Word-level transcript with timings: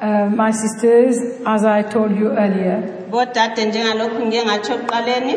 Uh, 0.00 0.30
my 0.34 0.50
sisters, 0.50 1.18
as 1.44 1.62
I 1.62 1.82
told 1.82 2.12
you 2.16 2.28
earlier, 2.30 2.82
bodade 3.10 3.64
njengalokhu 3.64 4.26
ngike 4.26 4.44
ngatsho 4.46 4.74
ekuqaleni 4.74 5.34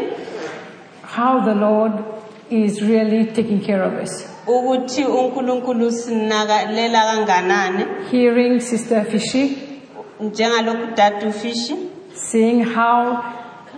how 1.16 1.42
the 1.46 1.54
Lord 1.56 1.94
is 2.50 2.82
really 2.82 3.26
taking 3.26 3.60
care 3.62 3.84
of 3.84 3.94
us. 4.04 4.26
ukuthi 4.48 5.04
unkulunkulu 5.04 5.92
sinakalela 5.92 7.02
kanganani 7.06 7.86
Hearing 8.12 8.60
Sister 8.60 9.04
Fishy 9.06 9.58
njengalokhu 10.22 10.96
dade 10.96 11.28
ufishi 11.28 11.76
saying 12.14 12.64
how 12.64 13.18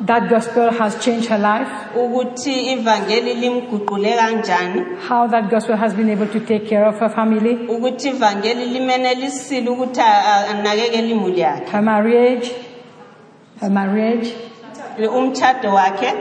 that 0.01 0.29
gospel 0.29 0.71
has 0.71 0.99
changed 1.03 1.29
her 1.29 1.37
life, 1.37 1.69
ukuthi 1.95 2.73
ivangeli 2.73 3.33
limguqule 3.33 4.11
kanjani? 4.17 4.97
How 5.07 5.27
that 5.27 5.49
gospel 5.49 5.77
has 5.77 5.93
been 5.93 6.09
able 6.09 6.27
to 6.27 6.39
take 6.41 6.67
care 6.67 6.85
of 6.85 6.99
her 6.99 7.09
family, 7.09 7.55
ukuthi 7.67 8.09
ivangeli 8.09 8.65
limenelisile 8.73 9.69
ukuthi 9.69 9.99
a- 10.01 10.23
a- 10.25 10.47
anakekele 10.53 11.09
imuli 11.11 11.39
yakhe? 11.39 11.69
Her 11.71 11.81
marriage, 11.81 12.51
her 13.61 13.69
marriage, 13.69 14.33
umtshado 14.99 15.73
wakhe? 15.73 16.13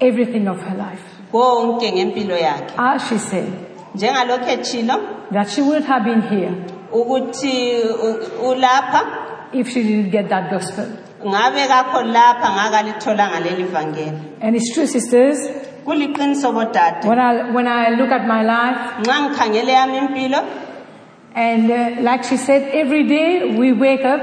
everything 0.00 0.48
of 0.48 0.60
her 0.62 0.76
life. 0.76 1.04
konke 1.32 1.92
ngempilo 1.92 2.36
yakhe. 2.36 2.74
As 2.76 3.08
she 3.08 3.18
said, 3.18 3.52
njengalokhu 3.94 4.48
etshilo 4.50 5.00
that 5.30 5.48
she 5.48 5.62
wouldn't 5.62 5.86
have 5.86 6.04
been 6.04 6.22
here 6.22 6.54
ukuthi 6.92 7.78
u- 7.78 8.48
ulapha? 8.50 9.00
if 9.52 9.68
she 9.68 9.82
didn't 9.82 10.10
get 10.10 10.28
that 10.28 10.50
gospel. 10.50 10.86
Ngabe 11.26 11.66
kakho 11.68 12.02
lapha 12.02 12.48
ngakalitholanga 12.56 13.40
leli 13.40 13.64
vangeli. 13.64 14.20
And 14.40 14.56
it's 14.56 14.74
true, 14.74 14.86
sisters, 14.86 15.38
kuliqiniso 15.84 16.52
bodade. 16.52 17.04
When 17.06 17.18
I, 17.18 17.50
when 17.50 17.68
I 17.68 17.90
look 17.90 18.10
at 18.10 18.26
my 18.26 18.42
life, 18.42 18.78
nxa 19.00 19.20
ngikhangele 19.20 19.72
yami 19.72 19.98
impilo 19.98 20.42
and 21.34 21.70
uh, 21.70 22.02
like 22.02 22.24
she 22.24 22.36
said, 22.36 22.62
every 22.74 23.08
day 23.08 23.56
we 23.56 23.72
wake 23.72 24.04
up 24.04 24.20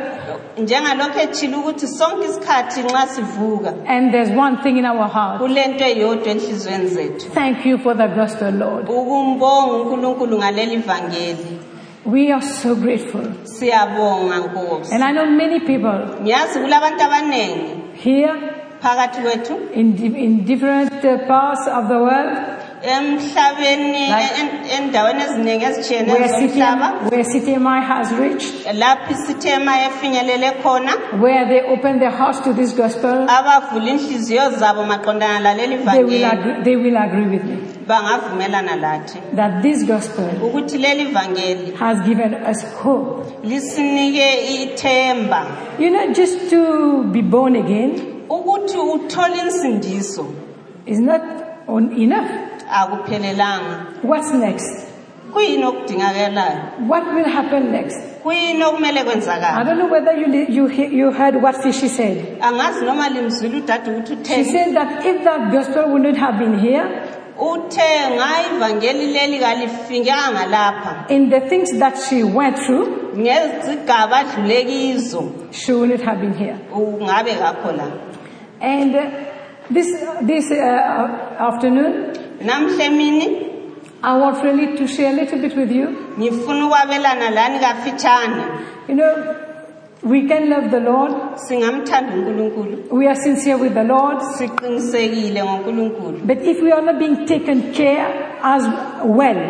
njengalokhu 0.57 1.19
etshilo 1.19 1.59
ukuthi 1.59 1.87
sonke 1.87 2.25
isikhathi 2.25 2.81
nxa 2.83 3.07
sivuka 3.07 3.73
and 3.87 4.13
there's 4.13 4.29
one 4.29 4.57
thing 4.63 4.77
in 4.77 4.85
our 4.85 5.07
heart. 5.07 5.41
kulento 5.41 5.85
eyodwa 5.85 6.27
enhliziyweni 6.27 6.87
zethu. 6.87 7.29
Thank 7.33 7.65
you 7.65 7.77
for 7.77 7.95
the 7.95 8.07
gospel, 8.07 8.51
Lord. 8.51 8.89
ukumbonga 8.89 9.73
unkulunkulu 9.73 10.37
ngaleli 10.37 10.77
vangeli 10.77 11.58
We 12.11 12.31
are 12.31 12.41
so 12.41 12.75
grateful. 12.75 13.21
siyabonga 13.43 14.37
nkosi. 14.37 14.93
And 14.95 15.03
I 15.03 15.11
know 15.11 15.25
many 15.29 15.59
people 15.59 15.99
ngiyazi 16.21 16.59
kulabantu 16.59 17.03
abaningi 17.03 17.69
here 17.93 18.33
phakathi 18.81 19.21
kwethu. 19.21 19.55
in, 19.73 19.95
di- 19.95 20.23
in 20.25 20.45
different 20.45 21.05
uh, 21.05 21.27
parts 21.27 21.67
of 21.67 21.87
the 21.87 21.99
world 21.99 22.37
emhlabeni 22.81 24.07
Like- 24.09 24.77
endaweni 24.77 25.23
eziningi 25.23 25.65
ezitshiyeneyo 25.65 26.15
where 26.19 26.27
zomhlaba. 26.27 26.87
CTM, 26.87 27.09
where 27.11 27.23
CTMI 27.23 27.81
has 27.81 28.11
reached, 28.11 28.65
lapho 28.75 29.13
isithema 29.13 29.71
efinyelele 29.87 30.51
khona. 30.63 30.91
Where 31.21 31.45
they 31.45 31.61
open 31.73 31.99
their 31.99 32.11
hearts 32.11 32.39
to 32.41 32.53
this 32.53 32.73
gospel, 32.75 33.27
abavula 33.27 33.89
inhliziyo 33.91 34.49
zabo 34.59 34.83
maqondana 34.85 35.39
laleli 35.39 35.77
they 35.77 36.03
will, 36.03 36.21
vangeli. 36.21 36.23
agree, 36.23 36.63
they 36.63 36.75
will 36.75 36.97
agree 36.97 37.27
with 37.27 37.43
me. 37.43 37.57
Bangavumelana 37.87 38.75
lathi. 38.75 39.19
That 39.35 39.61
this 39.61 39.83
gospel 39.83 40.25
ukuthi 40.43 40.77
leli 40.77 41.05
vangeli 41.13 41.75
has 41.75 41.99
given 42.07 42.33
us 42.33 42.63
hope. 42.83 43.25
lisinike 43.43 44.27
ithemba. 44.63 45.45
You 45.79 45.89
know, 45.89 46.13
just 46.13 46.49
to 46.49 47.03
be 47.11 47.21
born 47.21 47.55
again 47.55 47.91
ukuthi 48.29 48.77
uthole 48.77 49.37
insindiso. 49.43 50.25
is 50.85 50.99
not 50.99 51.21
on 51.67 51.91
enough. 51.97 52.29
Akuphelelanga 52.69 53.85
What's 54.03 54.31
next? 54.33 54.87
kuyini 55.33 55.63
okudingakalayo 55.65 56.87
What 56.87 57.03
will 57.13 57.29
happen 57.29 57.71
next? 57.71 57.99
kuyini 58.23 58.63
okumele 58.63 58.99
I 58.99 59.63
don't 59.63 59.77
know 59.77 59.87
whether 59.87 60.13
you, 60.13 60.27
li- 60.27 60.47
you, 60.49 60.67
he- 60.67 60.87
you 60.97 61.11
heard 61.11 61.35
what 61.41 61.55
Fishy 61.63 61.87
said. 61.87 62.39
angazi 62.41 62.85
noma 62.85 63.09
limzwile 63.09 63.57
udade 63.61 63.91
ukuthi 63.91 64.07
She 64.07 64.41
utheni 64.41 64.51
said 64.51 64.75
that 64.75 65.05
if 65.05 65.23
that 65.23 65.51
gospel 65.51 65.89
would 65.91 66.03
not 66.03 66.17
have 66.17 66.37
been 66.39 66.59
here, 66.59 66.83
uthe 67.39 68.09
ngayi 68.11 68.55
ivangeli 68.55 69.13
leli 69.13 69.39
kalifikanga 69.39 70.45
lapha 70.49 71.05
in 71.09 71.29
the 71.29 71.39
things 71.41 71.71
that 71.79 71.95
she 72.09 72.23
went 72.23 72.57
through, 72.57 73.13
ngezigaba 73.17 74.17
adlule 74.17 74.65
kizo 74.65 75.31
she 75.51 75.71
would 75.73 75.89
not 75.89 76.01
have 76.01 76.19
been 76.21 76.33
here. 76.33 76.57
ungabe 76.73 77.33
kakho 77.35 77.71
la 77.77 77.85
And 78.61 78.93
uh, 78.95 79.01
this, 79.69 79.87
this 80.21 80.51
uh, 80.51 81.37
afternoon, 81.39 82.08
namhle 82.45 82.83
emini 82.85 83.45
I 84.01 84.17
want 84.17 84.41
really 84.43 84.77
to 84.77 84.87
share 84.87 85.11
a 85.11 85.13
little 85.13 85.39
bit 85.39 85.55
with 85.57 85.71
you. 85.71 85.87
ngifuna 86.17 86.65
ukwabelana 86.65 87.29
lani 87.29 87.59
kafitshane 87.59 88.43
You 88.87 88.95
know, 88.95 89.35
we 90.03 90.27
can 90.27 90.49
love 90.49 90.71
the 90.71 90.79
Lord. 90.79 91.11
singamthanda 91.35 92.13
unkulunkulu 92.13 92.77
We 92.91 93.07
are 93.07 93.15
sincere 93.15 93.55
with 93.57 93.73
the 93.73 93.83
Lord. 93.83 94.19
siqinisekile 94.37 95.43
ngonkulunkulu 95.43 96.19
But 96.25 96.37
if 96.37 96.61
we 96.61 96.71
are 96.71 96.81
not 96.81 96.97
being 96.99 97.25
taken 97.25 97.73
care 97.73 98.07
as 98.43 98.63
well, 99.05 99.41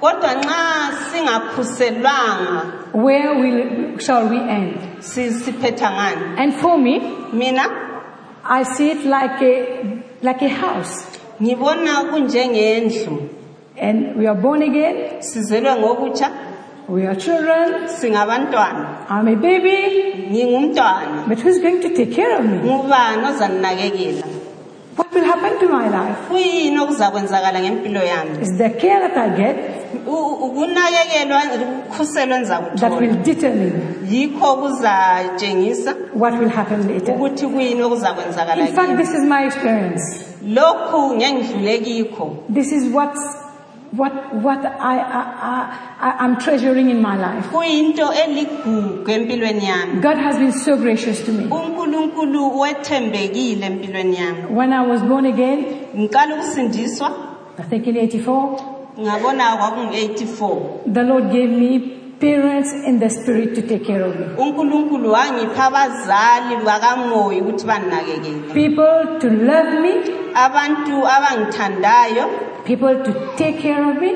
kodwa 0.00 0.34
nxa 0.34 0.92
singakhuselwanga 1.12 2.62
where 2.92 3.34
will, 3.40 3.98
shall 3.98 4.28
we 4.28 4.38
end? 4.38 4.78
si- 5.00 5.30
siphetha 5.30 5.90
ngani 5.90 6.38
And 6.38 6.54
for 6.54 6.78
me, 6.78 6.98
mina 7.32 7.64
I 8.44 8.64
see 8.64 8.90
it 8.90 9.04
like 9.06 9.40
a, 9.40 10.02
like 10.22 10.42
a 10.42 10.48
house. 10.48 11.18
Ngibona 11.42 12.04
kunjengendlu 12.10 13.28
And 13.80 14.16
we 14.18 14.26
are 14.26 14.34
born 14.40 14.62
again. 14.62 14.96
sizelwe 15.22 15.76
ngokutsha 15.76 16.30
We 16.88 17.06
are 17.06 17.16
children. 17.16 17.88
singabantwana 17.88 19.06
I'm 19.08 19.28
a 19.28 19.34
baby. 19.36 19.78
ngingumntwana 20.30 21.24
But 21.28 21.38
who's 21.40 21.58
going 21.58 21.80
to 21.80 21.88
take 21.94 22.12
care 22.14 22.38
of 22.38 22.44
me? 22.44 22.58
ngubani 22.58 23.26
ozandinakekela 23.30 24.24
What 24.96 25.08
will 25.14 25.24
happen 25.24 25.58
to 25.58 25.68
my 25.68 25.88
life? 25.88 26.18
kuyini 26.28 26.78
okuzakwenzakala 26.78 27.60
ngempilo 27.60 28.00
yami 28.04 28.42
Is 28.42 28.52
the 28.58 28.70
care 28.70 29.00
that 29.08 29.16
I 29.16 29.28
get 29.36 29.56
U- 29.56 29.71
ukunakekelwa 30.06 31.42
that 32.80 32.92
will 33.00 33.16
determine 33.22 33.72
yikho 34.10 34.56
kuzatshengisa 34.56 35.94
what 36.14 36.34
will 36.40 36.48
happen 36.48 36.86
later. 36.88 37.14
ukuthi 37.14 37.46
kuyini 37.46 37.82
okuzakwenzakala 37.82 38.68
In 38.68 38.74
fact, 38.74 38.96
this 38.96 39.10
is 39.14 39.24
my 39.24 39.44
experience. 39.46 40.24
lokhu 40.48 41.14
ngengidlule 41.14 41.78
kikho 41.78 42.36
This 42.54 42.72
is 42.72 42.92
what, 42.94 43.14
what, 43.96 44.12
what 44.42 44.64
I, 44.64 44.98
I, 44.98 45.22
I, 46.00 46.10
I'm 46.24 46.36
treasuring 46.36 46.90
in 46.90 47.00
my 47.02 47.16
life. 47.16 47.48
kuyinto 47.52 48.12
eligugu 48.12 49.10
empilweni 49.10 49.64
yami 49.66 50.00
God 50.00 50.16
has 50.18 50.38
been 50.38 50.52
so 50.52 50.76
gracious 50.76 51.22
to 51.24 51.32
me. 51.32 51.44
unkulunkulu 51.50 52.60
wethembekile 52.60 53.66
empilweni 53.66 54.16
yami 54.16 54.42
When 54.56 54.72
I 54.72 54.86
was 54.86 55.02
born 55.02 55.26
again, 55.26 55.64
ngiqala 55.96 56.34
ukusindiswa 56.34 57.10
I 57.58 57.62
think 57.64 57.86
in 57.86 57.96
84, 57.96 58.22
kwakungu-84 58.24 58.71
the 60.86 61.02
Lord 61.02 61.30
gave 61.32 61.50
me 61.50 61.78
parents 62.20 62.72
in 62.72 63.00
the 63.00 63.08
spirit 63.10 63.54
to 63.54 63.62
take 63.62 63.84
care 63.86 64.02
of 64.02 64.14
me. 64.20 64.26
unkulunkulu 64.38 65.12
wangipha 65.12 65.64
abazali 65.64 66.56
bakamoya 66.66 67.42
ukuthi 67.42 67.66
bandinakekele 67.66 68.52
People 68.54 69.18
to 69.20 69.28
love 69.30 69.80
me, 69.80 69.92
people 72.64 73.02
to 73.04 73.12
take 73.36 73.60
care 73.60 73.82
of 73.90 74.00
me, 74.00 74.10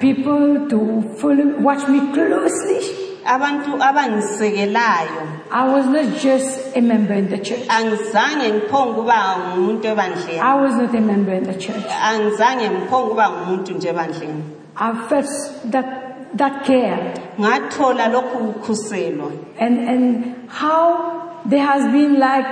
people 0.00 0.68
to 0.68 1.02
follow, 1.20 1.60
watch 1.60 1.86
me 1.88 2.00
closely. 2.12 3.07
Abantu 3.34 3.70
abangisekelayo 3.88 5.22
I 5.50 5.64
was 5.74 5.86
not 5.86 6.08
just 6.20 6.76
a 6.76 6.80
member 6.80 7.14
in 7.14 7.28
the 7.28 7.38
church. 7.38 7.66
angizange 7.68 8.46
ngiphonge 8.52 8.90
ukuba 8.90 9.16
ngumuntu 9.38 9.86
ebandleni 9.92 10.40
I 10.40 10.54
was 10.62 10.74
not 10.80 10.94
a 10.94 11.00
member 11.00 11.34
in 11.40 11.44
the 11.44 11.58
church. 11.64 11.84
angizange 12.10 12.64
ngiphonge 12.70 13.06
ukuba 13.06 13.30
ngumuntu 13.30 13.74
nje 13.74 13.88
ebandleni 13.88 14.42
I 14.76 14.92
felt 15.08 15.30
that, 15.72 15.88
that 16.36 16.64
care 16.64 17.14
ngathola 17.40 18.08
lokhu 18.08 18.38
kukhuselwa 18.52 19.30
and, 19.58 19.74
and 19.92 20.48
how 20.48 21.18
there 21.46 21.64
has 21.64 21.84
been 21.92 22.18
like, 22.18 22.46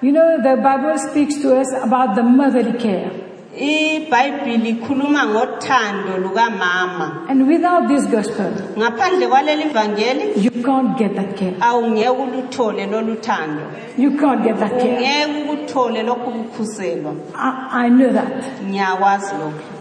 you 0.00 0.12
know, 0.12 0.38
the 0.42 0.56
Bible 0.62 0.96
speaks 0.98 1.36
to 1.42 1.56
us 1.56 1.70
about 1.72 2.14
the 2.14 2.22
motherly 2.22 2.78
care. 2.78 3.10
Ibhayibhili 3.58 4.68
ikhuluma 4.68 5.26
ngothando 5.26 6.18
lukamama 6.22 7.26
And 7.28 7.48
without 7.48 7.88
this 7.88 8.06
gospel, 8.06 8.50
ngaphandle 8.76 9.26
kwaleli 9.28 10.44
you 10.44 10.50
can't 10.62 10.96
get 10.98 11.14
that 11.16 11.36
care. 11.36 11.54
awungeke 11.60 12.08
uluthole 12.08 12.86
lolu 12.86 13.16
thando 13.16 13.62
You 13.98 14.10
can't 14.16 14.42
get 14.44 14.58
that 14.58 14.70
care. 14.80 14.96
ungeke 14.96 15.42
ukuthole 15.52 16.02
lokhu 16.02 16.30
kukhuselwa 16.32 17.14
I, 17.34 17.88
know 17.88 18.12
that. 18.12 18.32
ngiyakwazi 18.64 19.34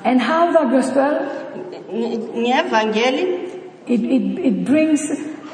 And 0.03 0.21
how 0.21 0.51
the 0.51 0.65
gospel, 0.65 1.27
Nge- 1.93 2.17
ngevangeli 2.35 3.23
it, 3.87 4.01
it, 4.03 4.39
it 4.45 4.65
brings 4.65 5.01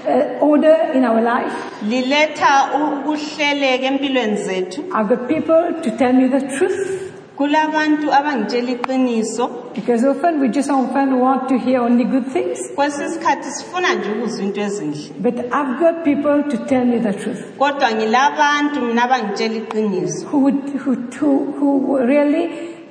uh, 0.08 0.38
order 0.42 0.92
in 0.94 1.04
our 1.06 1.22
life. 1.22 1.54
liletha 1.90 2.70
ukuhleleka 2.76 3.86
empilweni 3.86 4.38
zethu 4.38 4.82
I've 4.94 5.10
got 5.10 5.28
people 5.28 5.82
to 5.84 5.92
tell 5.98 6.14
me 6.14 6.28
the 6.28 6.42
truth. 6.58 7.13
Kulabantu 7.38 8.14
abangitshela 8.14 8.72
iqiniso 8.72 9.50
Because 9.76 10.06
often 10.06 10.40
we 10.40 10.50
just 10.50 10.70
often 10.70 11.20
want 11.20 11.50
to 11.50 11.58
hear 11.58 11.80
only 11.82 12.04
good 12.04 12.28
things. 12.28 12.60
kwesinye 12.76 13.06
isikhathi 13.08 13.52
sifuna 13.52 13.94
nje 13.96 14.10
ukuzwa 14.12 14.44
into 14.46 14.62
ezinhle 14.62 15.10
But 15.20 15.40
I've 15.40 15.80
got 15.80 16.04
people 16.04 16.44
to 16.44 16.58
tell 16.66 16.86
me 16.86 17.00
the 17.00 17.14
truth. 17.14 17.58
kodwa 17.58 17.92
ngilabantu 17.92 18.82
mina 18.82 19.04
abangitshela 19.04 19.56
iqiniso 19.56 20.28
Who 20.28 20.38
would, 20.40 20.70
who, 20.86 20.96
who, 21.20 21.40
who 21.60 21.98
really, 21.98 22.50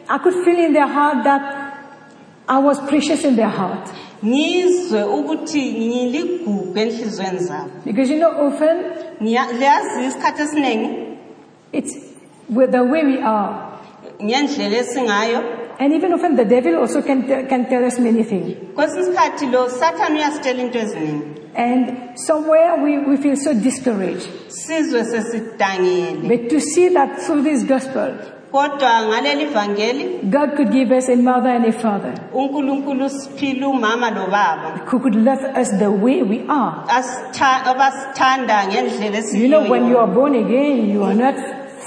I 0.08 0.18
could 0.18 0.34
feel 0.44 0.58
in 0.66 0.72
their 0.72 0.88
heart 0.88 1.24
that 1.24 1.42
I 2.48 2.58
was 2.58 2.80
precious 2.80 3.24
in 3.24 3.36
their 3.36 3.48
heart. 3.50 3.88
ngizwe 4.24 5.02
ukuthi 5.04 5.72
ngiligugu 5.72 6.78
enhlizweni 6.78 7.38
zabo 7.38 7.70
Because 7.84 8.10
you 8.12 8.18
know, 8.18 8.46
often 8.46 8.76
liyazi 9.20 10.04
isikhathi 10.08 10.42
esiningi 10.42 10.90
it's 11.72 11.96
with 12.50 12.70
the 12.72 12.82
way 12.84 13.02
we 13.04 13.22
are. 13.22 13.71
Ngendlela 14.24 14.76
esingayo 14.76 15.42
And 15.78 15.92
even 15.94 16.12
often 16.12 16.36
the 16.36 16.44
devil 16.44 16.76
also 16.76 17.02
can, 17.02 17.22
can 17.48 17.66
tell 17.68 17.84
us 17.84 17.98
many 17.98 18.22
things. 18.24 18.56
kwesinye 18.74 19.02
isikhathi 19.02 19.46
lo 19.46 19.68
sathane 19.68 20.18
uyasitshela 20.18 20.62
into 20.62 20.78
eziningi 20.78 21.24
And 21.54 22.16
somewhere 22.18 22.82
we, 22.82 22.98
we 22.98 23.16
feel 23.16 23.36
so 23.36 23.52
discouraged. 23.52 24.26
sizwe 24.48 25.02
But 26.28 26.48
to 26.50 26.60
see 26.60 26.88
that 26.88 27.20
through 27.20 27.42
this 27.42 27.62
gospel, 27.64 28.14
kodwa 28.52 29.02
ngaleli 29.08 29.46
vangeli 29.46 30.30
God 30.30 30.56
could 30.56 30.70
give 30.72 30.92
us 30.92 31.08
a 31.08 31.16
mother 31.16 31.48
and 31.50 31.66
a 31.66 31.72
father 31.72 32.14
unkulunkulu 32.34 33.08
siphile 33.10 33.66
umama 33.66 34.10
lobaba 34.10 34.80
who 34.86 34.98
could 35.00 35.14
love 35.14 35.42
us 35.60 35.70
the 35.78 35.90
way 35.90 36.22
we 36.22 36.44
are. 36.48 36.84
Abasithanda 37.64 38.66
ngendlela 38.68 39.22
You 39.34 39.48
know, 39.48 39.68
when 39.70 39.88
you 39.88 39.98
are 39.98 40.06
born 40.06 40.34
again, 40.34 40.88
you 40.90 41.02
are 41.04 41.14
not 41.14 41.34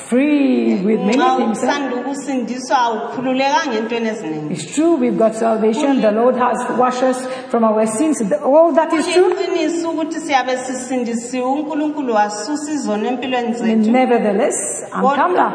free 0.10 0.76
with 0.76 1.00
many 1.00 1.18
nxa 1.18 1.38
things. 1.38 1.64
usanda 1.64 1.96
ukusindiswa 1.96 2.78
awukhululekanga 2.78 3.76
entweni 3.78 4.08
eziningi 4.10 4.54
It's 4.54 4.76
true, 4.76 4.96
we've 4.96 5.18
got 5.18 5.34
salvation. 5.34 6.02
The 6.02 6.12
Lord 6.12 6.36
has 6.38 6.58
washed 6.80 7.04
us 7.04 7.28
from 7.50 7.64
our 7.64 7.88
sins. 7.88 8.18
The- 8.30 8.36
All 8.44 8.74
that 8.74 8.94
is 8.94 9.08
true. 9.14 9.34
kuyiqiniso 9.34 9.90
ukuthi 9.90 10.20
siyabe 10.20 10.58
sisindisiwe 10.58 11.44
unkulunkulu 11.46 12.14
wasusa 12.14 12.72
izono 12.72 13.08
empilweni 13.08 13.48
And 13.48 13.56
zethu 13.56 13.92
nevertheless, 13.92 14.56
I'm 14.96 15.04
Kamla. 15.16 15.52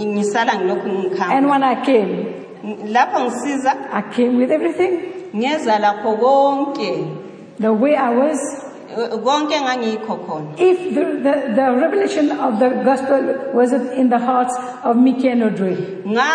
ngisala 0.00 0.52
ngilokhu 0.54 1.10
And 1.36 1.46
when 1.50 1.62
I 1.62 1.74
came, 1.84 2.26
lapho 2.86 3.20
ngisiza 3.20 3.72
I 3.92 4.02
came 4.16 4.36
with 4.38 4.50
everything. 4.50 4.92
ngeza 5.36 5.78
lakho 5.78 6.16
konke 6.16 7.04
The 7.60 7.72
way 7.72 7.96
I 7.96 8.14
was. 8.14 8.38
Konke 9.24 9.54
engangiyikho 9.54 10.14
khona 10.26 10.48
If 10.58 10.94
the, 10.94 11.04
the, 11.26 11.34
the 11.54 11.66
revelation 11.82 12.30
of 12.32 12.58
the 12.58 12.68
gospel 12.84 13.50
wasn't 13.54 13.92
in 13.92 14.08
the 14.08 14.18
hearts 14.18 14.54
of 14.84 14.96
Mickey 14.96 15.28
and 15.28 15.42
Audrey, 15.42 15.76
nga 16.06 16.28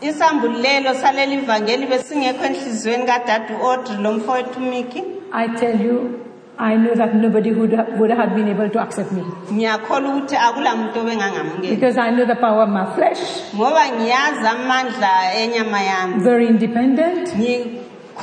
isambulelo 0.00 0.94
saleli 0.94 1.36
vangeli 1.36 1.86
besingekho 1.86 2.44
enhliziyweni 2.44 3.06
kadade 3.06 3.54
u-audrey 3.54 3.96
lo 4.02 4.12
mfowethu 4.12 4.60
miki 4.60 5.02
I 5.32 5.46
tell 5.54 5.80
you, 5.80 6.26
I 6.58 6.74
know 6.76 6.94
that 6.94 7.14
nobody 7.14 7.52
would 7.52 7.72
have, 7.72 7.98
would 7.98 8.10
have 8.10 8.34
been 8.34 8.48
able 8.48 8.68
to 8.68 8.80
accept 8.80 9.12
me. 9.12 9.22
ngiyakholwa 9.52 10.14
ukuthi 10.14 10.36
akula 10.36 10.76
muntu 10.76 11.00
obengangamukeli. 11.00 11.74
Because 11.74 11.96
I 11.98 12.10
know 12.10 12.26
the 12.26 12.34
power 12.36 12.62
of 12.62 12.68
my 12.68 12.84
flesh, 12.94 13.20
ngoba 13.54 13.88
ngiyazi 13.88 14.46
amandla 14.46 15.34
enyama 15.34 15.80
yami. 15.80 16.22
Very 16.22 16.46
independent. 16.48 17.34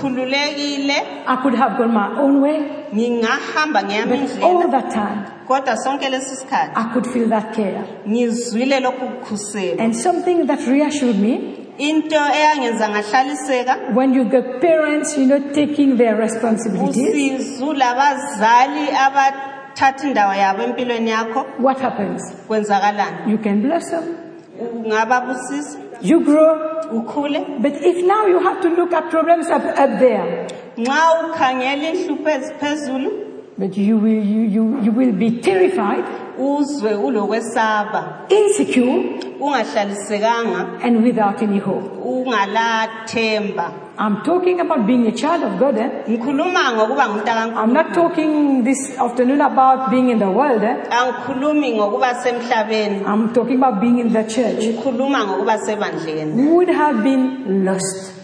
I 0.03 1.35
could 1.43 1.55
have 1.55 1.77
gone 1.77 1.93
my 1.93 2.17
own 2.19 2.41
way. 2.41 2.59
ngingahamba 2.93 3.81
But 3.81 4.43
all 4.43 4.63
indlela 4.63 4.71
that 4.71 4.91
time, 4.93 5.25
kodwa 5.47 5.75
sonke 5.77 6.09
lesi 6.09 6.35
sikhathi 6.35 6.71
I 6.75 6.93
could 6.93 7.07
feel 7.07 7.27
that 7.29 7.53
care. 7.53 7.83
ngizwile 8.07 8.79
lokhu 8.79 9.07
kukhusela 9.21 9.79
And 9.83 9.95
something 9.95 10.45
that 10.47 10.59
reassured 10.67 11.19
me, 11.19 11.65
into 11.77 12.15
eyangenza 12.15 12.89
ngahlaliseka 12.89 13.93
when 13.93 14.13
you 14.13 14.23
get 14.25 14.61
parents, 14.61 15.17
you 15.17 15.25
know, 15.25 15.39
taking 15.53 15.97
their 15.97 16.15
responsibilities, 16.15 17.59
usizu 17.59 17.73
labazali 17.73 18.89
abathatha 19.05 20.07
indawo 20.07 20.33
yabo 20.33 20.63
empilweni 20.63 21.09
yakho 21.09 21.45
what 21.59 21.79
happens? 21.79 22.21
kwenzakalani 22.47 23.31
You 23.31 23.37
can 23.37 23.61
bless 23.61 23.89
them. 23.91 24.03
ungababusisa 24.85 25.77
You 26.01 26.23
grow. 26.23 26.81
ukhule 26.91 27.61
But 27.61 27.73
if 27.73 28.05
now 28.05 28.25
you 28.27 28.39
have 28.39 28.61
to 28.61 28.69
look 28.69 28.93
at 28.93 29.09
problems 29.09 29.47
up, 29.47 29.63
up 29.63 29.99
there, 29.99 30.47
nxa 30.77 31.29
ukhangela 31.29 31.89
inhlupho 31.93 32.29
eziphezulu 32.29 33.27
but 33.57 33.75
you 33.75 33.97
will, 33.97 34.23
you, 34.23 34.41
you, 34.41 34.81
you 34.83 34.91
will 34.91 35.11
be 35.13 35.41
terrified, 35.41 36.05
uzwe 36.39 36.95
ulokwesaba 36.95 38.03
insecure, 38.29 39.19
ungahlalisekanga 39.39 40.79
and 40.83 41.03
without 41.03 41.41
any 41.41 41.59
hope. 41.59 41.89
ungalathemba 42.05 43.71
I'm 43.99 44.21
talking 44.23 44.59
about 44.59 44.85
being 44.85 45.07
a 45.07 45.11
child 45.11 45.43
of 45.43 45.57
God. 45.59 45.77
Eh? 45.77 45.89
ngikhuluma 46.09 46.73
ngokuba 46.73 47.09
ngumntakankulu 47.09 47.63
I'm 47.63 47.73
not 47.73 47.93
talking 47.93 48.63
this 48.63 48.97
afternoon 48.99 49.41
about 49.41 49.89
being 49.89 50.09
in 50.09 50.19
the 50.19 50.29
world. 50.31 50.63
Eh? 50.63 50.75
angikhulumi 50.89 51.71
ngokuba 51.77 52.15
semhlabeni 52.15 53.01
I'm 53.05 53.33
talking 53.33 53.57
about 53.57 53.81
being 53.81 53.99
in 53.99 54.13
the 54.13 54.23
church. 54.23 54.63
ngikhuluma 54.63 55.25
ngokuba 55.25 55.57
sebandleni 55.57 56.33
We 56.41 56.47
would 56.47 56.69
have 56.69 57.03
been 57.03 57.65
lost. 57.65 58.16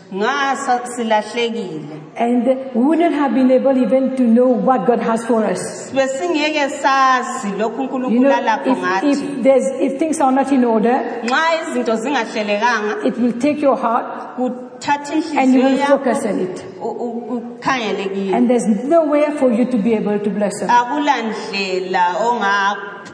Silahlekile 0.95 1.99
And 2.15 2.45
we 2.75 2.83
wouldn't 2.85 3.15
have 3.15 3.33
been 3.33 3.49
able 3.51 3.75
even 3.77 4.15
to 4.17 4.23
know 4.23 4.47
what 4.47 4.85
God 4.85 4.99
has 4.99 5.25
for 5.25 5.43
us. 5.45 5.91
besingeke 5.91 6.69
sazi 6.69 7.47
lokhu 7.57 7.81
You 7.81 7.87
unkulunkulu 7.89 8.21
know, 8.21 8.71
if, 8.71 8.77
ngathi. 8.77 9.11
if, 9.11 9.43
there's, 9.43 9.67
if 9.81 9.97
things 9.99 10.21
are 10.21 10.31
not 10.31 10.51
in 10.51 10.63
order, 10.63 11.21
nxa 11.23 11.41
izinto 11.61 11.95
zingahlelekanga 11.95 13.05
it 13.05 13.17
will 13.17 13.33
take 13.39 13.59
your 13.61 13.75
heart 13.75 14.35
kuthatha 14.37 15.13
and 15.13 15.53
you 15.53 15.61
inhliziyo 15.61 15.63
will 15.63 15.77
yakho 15.79 15.87
focus 15.97 16.25
on 16.25 16.39
it. 16.39 16.65
u- 16.81 16.97
u- 17.05 17.37
ukhangele 17.37 18.05
kiyo 18.13 18.35
And 18.35 18.47
there's 18.49 18.67
nowhere 18.67 19.31
for 19.39 19.51
you 19.51 19.65
to 19.65 19.77
be 19.77 19.93
able 19.95 20.19
to 20.19 20.29
bless 20.29 20.53
ndlela 20.63 22.15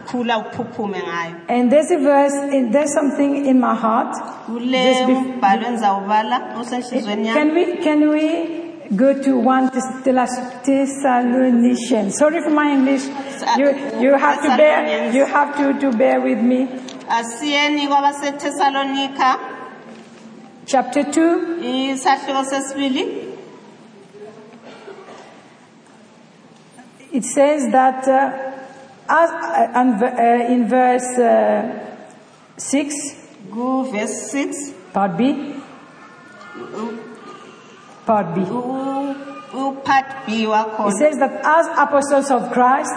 ongakhula 0.09 0.37
uphuphume 0.37 0.97
ngayo 0.97 1.35
And 1.47 1.71
there's 1.71 1.91
a 1.91 1.97
verse, 1.97 2.33
and 2.33 2.73
there's 2.73 2.93
something 2.93 3.45
in 3.45 3.59
my 3.59 3.75
heart. 3.75 4.15
kule 4.45 4.71
Just 4.71 5.01
bef- 5.03 5.37
mbhalo 5.37 5.67
endizawubala 5.67 6.41
osenhliziyweni 6.59 7.27
yami 7.27 7.33
Can 7.33 7.53
we, 7.53 7.65
can 7.83 8.09
we 8.09 8.95
go 8.95 9.13
to 9.13 9.37
1 9.37 9.69
Thess- 9.69 10.63
Thessalonians? 10.63 12.17
Sorry 12.17 12.41
for 12.41 12.49
my 12.51 12.71
English. 12.71 13.03
You, 13.57 13.69
you 14.01 14.17
have 14.17 14.41
to 14.41 14.57
bear, 14.57 15.13
you 15.13 15.25
have 15.25 15.55
to, 15.57 15.73
to 15.79 15.97
bear 15.97 16.19
with 16.21 16.39
me. 16.41 16.67
asiyeni 17.09 17.87
kwabasethesalonika 17.87 19.35
Chapter 20.65 21.03
2, 21.03 21.91
isahluko 21.93 22.43
sesibili 22.45 23.25
it 27.11 27.23
says 27.23 27.71
that 27.71 28.07
uh, 28.07 28.48
as, 29.09 29.29
uh, 29.31 29.71
and, 29.75 30.03
uh, 30.03 30.53
in 30.53 30.67
verse 30.67 31.17
uh, 31.17 31.97
6, 32.57 32.95
verse 33.91 34.31
6 34.31 34.71
part 34.93 35.17
B, 35.17 35.55
part 38.05 38.35
B. 38.35 38.41
upart 39.53 40.25
b 40.27 40.45
It 40.45 40.93
says 40.97 41.17
that 41.17 41.41
as 41.43 41.67
apostles 41.67 42.29
of 42.31 42.51
Christ, 42.51 42.93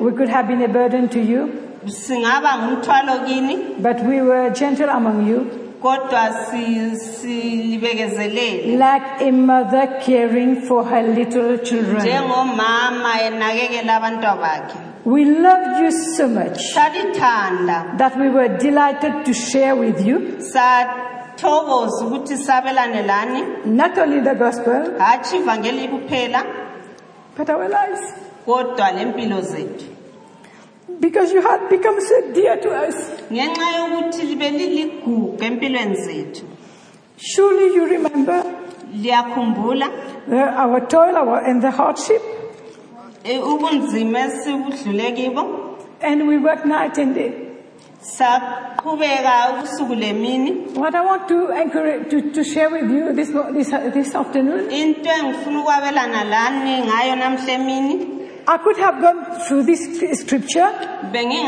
we 0.00 0.12
could 0.12 0.28
have 0.28 0.48
been 0.48 0.62
a 0.62 0.68
burden 0.68 1.08
to 1.10 1.20
you, 1.20 1.62
singaba 1.86 2.58
ngumthwalo 2.58 3.24
kini. 3.26 3.74
but 3.80 4.04
we 4.04 4.20
were 4.20 4.50
gentle 4.50 4.88
among 4.88 5.26
you, 5.26 5.65
kodwa 5.86 6.32
si- 6.50 6.96
silibekezelele 6.96 8.76
like 8.76 9.28
a 9.28 9.30
mother 9.32 9.86
caring 10.06 10.56
for 10.68 10.84
her 10.84 11.02
little 11.02 11.58
children. 11.58 12.02
njengomama 12.02 13.20
enakekela 13.26 13.96
abantwa 13.96 14.36
bakhe 14.36 14.78
We 15.04 15.24
loved 15.24 15.80
you 15.84 15.90
so 15.92 16.28
much 16.28 16.58
salithanda. 16.74 17.94
that 17.98 18.16
we 18.16 18.28
were 18.28 18.48
delighted 18.58 19.24
to 19.24 19.32
share 19.32 19.72
with 19.74 20.04
you. 20.06 20.18
Sathokoza 20.40 22.04
ukuthi 22.06 22.36
sabelane 22.36 23.02
lani. 23.06 23.42
Not 23.66 23.96
only 23.98 24.20
the 24.20 24.34
gospel, 24.34 24.98
hatshi 24.98 25.36
ivangeli 25.36 25.88
kuphela 25.88 26.42
but 27.36 27.48
our 27.50 27.68
lives. 27.68 28.14
kodwa 28.46 28.90
lempilo 28.92 29.40
zethu 29.40 29.84
Because 31.00 31.32
you 31.32 31.42
had 31.42 31.68
become 31.68 32.00
so 32.00 32.32
dear 32.32 32.56
to 32.60 32.70
us. 32.88 32.94
ngenxa 33.32 33.66
yokuthi 33.78 34.22
libe 34.26 34.50
liligugu 34.50 35.44
empilweni 35.44 35.96
zethu 35.96 36.44
Surely 37.16 37.74
you 37.76 37.86
remember 37.86 38.44
liyakhumbula 38.94 39.88
the, 40.28 40.36
our 40.62 40.80
toil 40.86 41.16
our, 41.16 41.38
and 41.44 41.62
the 41.62 41.70
hardship, 41.70 42.22
eh, 43.24 43.38
ubunzima 43.52 44.18
esibudlule 44.20 45.12
kibo 45.12 45.42
and 46.00 46.28
we 46.28 46.36
worked 46.38 46.66
night 46.66 46.98
and 46.98 47.14
day. 47.14 47.32
saqhubeka 48.00 49.32
ubusuku 49.58 49.94
lemini 49.94 50.50
What 50.76 50.94
I 50.94 51.00
want 51.04 51.28
to 51.28 51.50
encourage 51.50 52.10
to, 52.10 52.30
to 52.32 52.44
share 52.44 52.70
with 52.70 52.90
you 52.90 53.12
this, 53.12 53.30
mo- 53.30 53.52
this, 53.52 53.70
this 53.70 54.14
afternoon 54.14 54.70
into 54.70 55.10
engifuna 55.10 55.60
ukwabelana 55.60 56.24
lani 56.24 56.78
ngayo 56.86 57.16
namhla 57.16 57.52
emini 57.52 58.08
I 58.48 58.58
could 58.58 58.76
have 58.78 59.00
gone 59.00 59.40
through 59.40 59.64
this 59.64 59.80
scripture, 60.20 60.70
being 61.12 61.46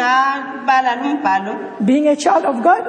a 2.08 2.16
child 2.16 2.44
of 2.44 2.60
God, 2.62 2.86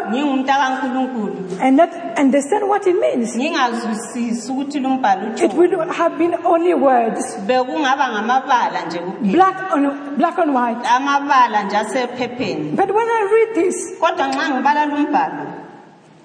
and 1.62 1.78
not 1.78 1.90
understand 2.18 2.68
what 2.68 2.88
it 2.88 2.96
means. 3.00 3.36
ngingazwisisi 3.36 4.52
ukuthi 4.52 4.80
lumbhalo 4.80 5.36
It 5.40 5.54
would 5.54 5.72
have 5.92 6.18
been 6.18 6.34
only 6.44 6.74
words, 6.74 7.38
bekungaba 7.46 8.10
ngamabala 8.10 8.82
nje 8.88 9.00
kuphela. 9.00 9.32
Black 9.32 9.74
on, 9.74 10.16
black 10.18 10.38
on 10.40 10.54
white. 10.54 10.84
amabala 10.86 11.64
nje 11.64 11.78
asephepheni 11.78 12.72
But 12.76 12.90
when 12.92 13.08
I 13.08 13.30
read 13.32 13.56
this, 13.56 13.94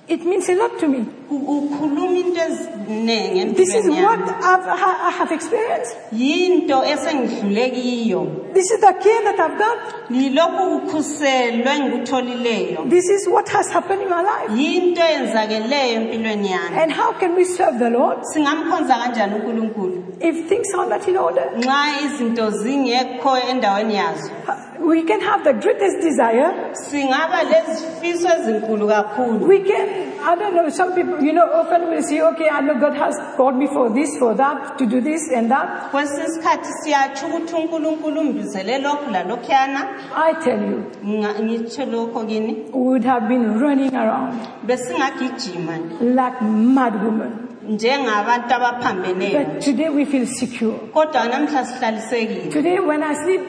it 0.06 0.25
means 0.25 0.49
a 0.50 0.54
lot 0.54 0.78
to 0.80 0.88
me. 0.88 1.04
ukhuluma 1.30 2.16
into 2.18 2.40
eziningi 2.40 3.54
This 3.56 3.68
is 3.75 3.87
empilweni 3.87 4.02
what 4.04 4.18
yami 4.20 4.42
I've, 4.42 4.66
I 5.08 5.11
have 5.18 5.32
experienced. 5.32 5.96
yinto 6.12 6.84
esengidlule 6.84 7.70
kiyo 7.70 8.26
This 8.54 8.70
is 8.70 8.80
the 8.80 8.92
care 8.92 9.23
that 9.25 9.40
I've 9.40 9.58
got. 9.58 9.78
yilokhu 10.11 10.80
kukhuselwe 10.80 11.78
ngikutholileyo 11.80 12.84
This 12.88 13.08
is 13.11 13.28
what 13.28 13.49
has 13.49 13.70
happened 13.73 14.02
in 14.02 14.08
my 14.11 14.23
life. 14.23 14.50
yinto 14.62 15.02
eyenzakeleyo 15.02 15.94
empilweni 16.00 16.50
yami 16.50 16.76
And 16.82 16.92
how 16.92 17.12
can 17.12 17.34
we 17.34 17.44
serve 17.44 17.78
the 17.78 17.90
Lord 17.90 18.18
singamkhonza 18.25 18.94
kanjani 18.94 19.34
unkulunkulu 19.34 19.93
if 20.21 20.49
things 20.49 20.66
are 20.78 20.87
not 20.88 21.09
in 21.09 21.16
order? 21.16 21.50
nxa 21.56 22.00
izinto 22.04 22.50
zingekho 22.50 23.38
endaweni 23.50 23.94
yazo 23.94 24.30
uh, 24.49 24.54
We 24.87 25.02
can 25.04 25.21
have 25.21 25.44
the 25.44 25.52
greatest 25.54 26.00
desire. 26.02 26.52
singaba 26.73 27.42
lezifiso 27.42 28.28
ezinkulu 28.38 28.88
kakhulu 28.88 29.47
We 29.49 29.61
can, 29.61 29.88
I 30.23 30.35
don't 30.37 30.54
know, 30.54 30.68
some 30.68 30.94
people, 30.94 31.23
you 31.23 31.33
know, 31.33 31.47
often 31.61 31.88
will 31.88 32.02
say, 32.02 32.21
okay, 32.21 32.49
I 32.50 32.61
know 32.61 32.75
God 32.80 32.97
has 32.97 33.14
called 33.37 33.56
me 33.56 33.66
for 33.66 33.88
this, 33.94 34.18
for 34.18 34.35
that, 34.35 34.76
to 34.78 34.87
do 34.87 35.00
this 35.00 35.30
and 35.33 35.50
that. 35.50 35.90
kwesinye 35.90 36.25
isikhathi 36.25 36.73
siyatsho 36.83 37.26
ukuthi 37.26 37.54
unkulunkulu 37.54 38.21
umbizele 38.21 38.78
lokhu 38.78 39.11
lalokhuyana 39.11 39.88
I 40.16 40.35
tell 40.44 40.61
you, 40.71 40.85
Nga- 41.04 41.35
ngitsho 41.42 41.85
lokho 41.87 42.25
kini 42.26 42.52
we 42.73 42.80
would 42.80 43.04
have 43.04 43.28
been 43.28 43.59
running 43.61 43.94
around 43.94 44.35
besingagijima 44.66 45.76
nje 45.76 46.04
like 46.04 46.40
mad 46.44 46.94
women. 47.04 47.33
Njengabantu 47.68 48.54
abaphambeneyo 48.54 49.38
But 49.44 49.61
today 49.64 49.88
we 49.88 50.04
feel 50.04 50.26
secure. 50.26 50.75
kodwa 50.92 51.25
namhla 51.25 51.64
sihlalisekile. 51.64 52.50
Today 52.52 52.78
when 52.80 53.02
I 53.02 53.14
sleep, 53.14 53.40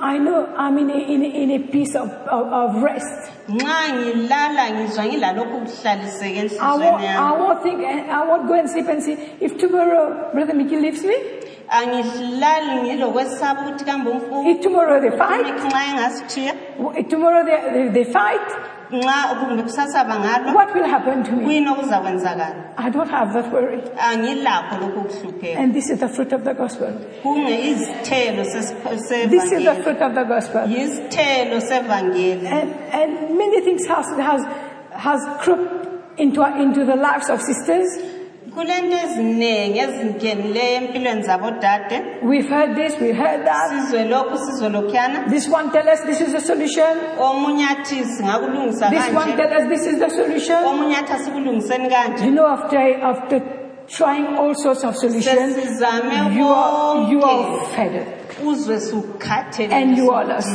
I 0.00 0.18
know 0.18 0.46
I'm 0.56 0.78
in 0.78 0.90
a, 0.90 0.94
in 0.94 1.22
a, 1.22 1.28
in 1.28 1.50
a 1.50 1.58
peace 1.58 1.94
of, 1.94 2.08
of, 2.10 2.52
of 2.52 2.82
rest. 2.82 3.30
nxa 3.48 3.92
ngilala 3.94 4.70
ngizwa 4.70 5.04
ngilalokhu 5.04 5.60
kuhlaliseke 5.60 6.58
I 6.60 6.76
won't, 6.76 7.00
I 7.00 7.06
yami. 7.06 7.38
Won't 7.40 7.62
think, 7.62 7.80
I 7.84 8.24
won't 8.28 8.46
go 8.48 8.54
and 8.54 8.70
sleep 8.70 8.88
and 8.88 9.02
see 9.02 9.16
if 9.40 9.58
tomorrow 9.58 10.30
Brother 10.32 10.54
Mickey 10.54 10.76
leaves 10.76 11.02
me, 11.04 11.14
angihlali 11.68 12.82
ngilokwesaba 12.82 13.60
ukuthi 13.62 13.84
kambe 13.84 14.10
if 14.50 14.60
tomorrow 14.60 15.00
they 15.00 15.10
fight, 15.10 15.46
nxa 15.46 15.80
engasithiya. 15.90 16.52
If 16.98 17.08
tomorrow 17.08 17.44
they, 17.44 17.60
they, 17.72 17.88
they 17.88 18.12
fight, 18.12 18.48
nxa 18.92 19.34
kumbe 19.40 19.62
kusasa 19.62 20.54
what 20.54 20.74
will 20.74 20.84
happen 20.84 21.22
to 21.22 21.32
me? 21.32 21.44
kuyini 21.44 21.68
okuzakwenzakala 21.68 22.54
I 22.76 22.90
don't 22.90 23.08
have 23.10 23.32
that 23.34 23.52
worry. 23.52 23.80
angilakho 23.98 24.78
lokhu 24.80 25.56
And 25.56 25.74
this 25.74 25.90
is 25.90 26.00
the 26.00 26.08
fruit 26.08 26.32
of 26.32 26.44
the 26.44 26.54
gospel. 26.54 26.92
kunge 27.22 27.54
izithelo 27.70 28.44
ses- 28.44 28.72
This 29.30 29.44
is 29.44 29.50
the 29.50 29.56
sevangeli 29.56 29.82
fruit 29.84 30.02
of 30.02 30.14
the 30.14 30.24
gospel. 30.24 30.60
yizithelo 30.66 31.60
sevangeli 31.60 32.46
And, 32.46 32.70
and 32.92 33.38
many 33.38 33.60
things 33.60 33.86
has, 33.86 34.06
has, 34.18 34.42
has 34.92 35.20
cropped 35.42 35.86
into, 36.18 36.42
into 36.60 36.84
the 36.84 36.96
lives 36.96 37.30
of 37.30 37.40
sisters. 37.40 37.88
Kulento 38.54 38.96
eziningi 39.04 39.78
ezingenileyo 39.78 40.76
empilweni 40.80 41.22
zabodade 41.22 41.96
We've 42.22 42.48
heard 42.48 42.74
this, 42.76 43.00
we 43.00 43.12
heard 43.12 43.44
that. 43.44 43.70
sizwe 43.70 44.04
lokhu 44.04 44.38
sizwe 44.38 44.68
lokhuyana 44.68 45.28
This 45.28 45.48
one 45.48 45.70
tell 45.70 45.88
us 45.88 46.00
this 46.06 46.20
is 46.20 46.32
the 46.32 46.40
solution. 46.40 46.96
omunye 47.20 47.64
athi 47.64 48.04
singakulungisa 48.04 48.90
This 48.90 49.08
one 49.14 49.36
tell 49.36 49.52
us 49.58 49.68
this 49.68 49.86
is 49.86 49.98
the 49.98 50.10
solution. 50.10 50.64
omunye 50.64 50.96
athi 50.96 51.12
asikulungiseni 51.12 51.88
kanje 51.88 52.24
You 52.24 52.30
know, 52.32 52.46
after, 52.46 52.78
after 53.12 53.40
trying 53.88 54.26
all 54.36 54.54
sorts 54.54 54.84
of 54.84 54.94
solutions, 54.96 55.56
you 56.36 56.46
are, 56.48 57.10
you 57.12 57.22
are 57.22 57.64
fed 57.74 57.96
up. 58.02 58.06
And 59.70 59.96
you 59.96 60.10
are 60.12 60.24
lost. 60.24 60.48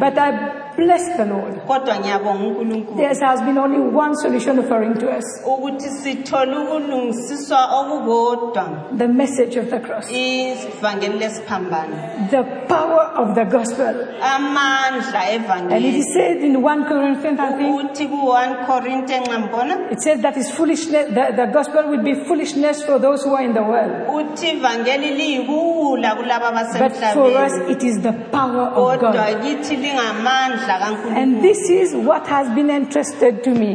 But 0.00 0.18
I 0.18 0.65
bless 0.76 1.16
the 1.16 1.24
Lord. 1.24 1.54
kodwa 1.66 1.96
ngiyabonga 2.00 2.44
unkulunkulu 2.46 2.96
There 2.96 3.26
has 3.26 3.40
been 3.42 3.58
only 3.58 3.78
one 3.96 4.14
solution 4.16 4.58
offering 4.58 4.94
to 4.98 5.06
us. 5.18 5.24
ukuthi 5.46 5.88
sithole 5.90 6.56
ukulungisiswa 6.56 7.58
okukodwa 7.80 8.64
The 8.98 9.08
message 9.08 9.56
of 9.60 9.70
the 9.70 9.80
cross. 9.80 10.10
ivangeli 10.12 11.18
lesiphambano 11.18 11.96
The 12.30 12.42
power 12.68 13.04
of 13.16 13.34
the 13.34 13.44
gospel. 13.44 13.94
amandla 14.34 15.20
And 15.20 15.34
it 15.34 15.40
evangeli 15.46 15.98
is 15.98 16.06
said 16.14 16.36
in 16.38 16.62
1 16.62 16.84
Corinthians, 16.88 17.40
I 17.40 17.52
think, 17.56 17.74
ukuthi 17.74 18.06
ku-1 18.08 18.66
korinte 18.66 19.14
enxambona 19.16 19.90
it 19.92 20.00
says 20.00 20.20
that 20.22 20.36
is 20.36 20.50
foolishness, 20.50 21.08
the, 21.08 21.32
the 21.36 21.46
gospel 21.52 21.88
would 21.88 22.04
be 22.04 22.14
foolishness 22.24 22.82
for 22.84 22.98
those 22.98 23.22
who 23.24 23.34
are 23.34 23.44
in 23.44 23.54
the 23.54 23.62
world. 23.62 23.92
uthi 24.08 24.48
ivangeli 24.50 25.10
liyikuwula 25.14 26.14
kulaba 26.16 26.46
But 26.56 26.92
for 26.92 27.26
us, 27.26 27.52
abasemhlabeni 27.52 27.72
it 27.72 27.82
is 27.82 28.00
the 28.00 28.12
power 28.12 28.68
of 28.68 28.74
kodwa 28.74 29.12
God. 29.12 29.42
kithi 29.42 29.76
lingamandla 29.76 30.65
And 30.68 31.42
this 31.42 31.70
is 31.70 31.94
what 31.94 32.26
has 32.26 32.48
been 32.54 32.70
entrusted 32.70 33.44
to 33.44 33.50
me. 33.50 33.72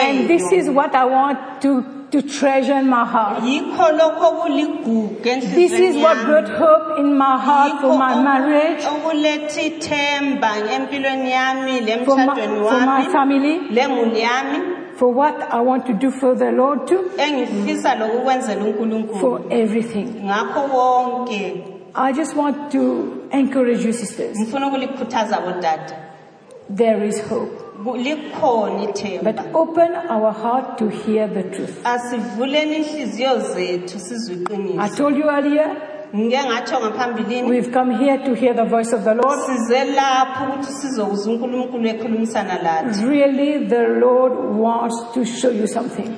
And 0.00 0.30
this 0.30 0.52
is 0.52 0.68
what 0.70 0.94
I 0.94 1.04
want 1.04 1.62
to, 1.62 2.06
to 2.10 2.22
treasure 2.22 2.76
in 2.78 2.88
my 2.88 3.04
heart. 3.04 3.42
yikho 3.42 3.92
lokhu 3.98 4.24
okuligugu 4.24 5.22
This 5.54 5.72
is 5.72 5.96
what 5.96 6.24
brought 6.26 6.48
hope 6.48 6.98
in 6.98 7.16
my 7.16 7.38
heart 7.38 7.80
for 7.80 7.98
my 7.98 8.22
marriage, 8.22 8.84
okuletha 8.84 9.62
ithemba 9.62 10.50
empilweni 10.74 11.30
yami 11.30 12.04
for 12.04 12.16
my, 12.16 12.34
for 12.36 12.80
my 12.86 13.04
family, 13.10 13.60
for 14.96 15.12
what 15.12 15.42
I 15.50 15.60
want 15.60 15.86
to 15.86 15.94
do 15.94 16.10
for 16.10 16.34
the 16.34 16.52
Lord 16.52 16.86
too, 16.86 17.10
engifisa 17.18 17.94
lokukwenzela 17.94 18.64
unkulunkulu 18.64 19.20
for 19.20 19.40
everything. 19.50 20.06
I 21.94 22.12
just 22.12 22.36
want 22.36 22.72
to 22.72 22.82
encourage 23.32 23.84
you 23.84 23.92
sisters. 23.92 24.38
ngifuna 24.40 24.66
ukulikhuthaza 24.66 25.40
bodade 25.40 25.94
There 26.76 27.04
is 27.08 27.20
hope. 27.28 27.52
Ku- 27.84 27.96
likhona 27.96 28.82
ithemba 28.82 29.32
But 29.32 29.54
open 29.54 29.90
our 30.10 30.32
heart 30.32 30.78
to 30.78 30.88
hear 30.88 31.28
the 31.28 31.42
truth. 31.42 31.80
asivuleni 31.86 32.76
inhliziyo 32.76 33.38
zethu 33.38 33.98
sizwe 33.98 34.36
I 34.78 34.88
told 34.88 35.16
you 35.16 35.24
earlier, 35.30 35.76
ngike 36.16 36.38
ngatsho 36.44 36.80
ngaphambilini 36.80 37.50
we've 37.50 37.72
come 37.72 37.94
here 38.04 38.18
to 38.18 38.34
hear 38.34 38.54
the 38.54 38.64
voice 38.64 38.92
of 38.96 39.04
the 39.04 39.14
Lord. 39.14 39.38
size 39.46 39.84
lapho 39.84 40.44
ukuthi 40.44 40.72
sizokuzwa 40.72 41.32
unkulunkulu 41.34 41.88
ekhulumisana 41.88 42.62
lathi 42.62 43.04
Really, 43.06 43.66
the 43.68 43.82
Lord 43.88 44.32
wants 44.58 44.96
to 45.14 45.24
show 45.24 45.50
you 45.50 45.66
something. 45.66 46.16